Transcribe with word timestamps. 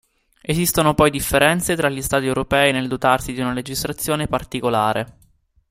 Esistono 0.41 0.95
poi 0.95 1.11
differenze 1.11 1.75
tra 1.75 1.87
gli 1.87 2.01
Stati 2.01 2.25
europei 2.25 2.71
nel 2.71 2.87
dotarsi 2.87 3.33
di 3.33 3.39
una 3.39 3.53
legislazione 3.53 4.25
particolare. 4.27 5.17